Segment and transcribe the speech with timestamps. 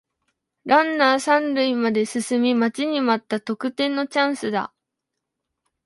[0.65, 4.73] ランナー三塁まで進み待ちに待った得点のチャンスだ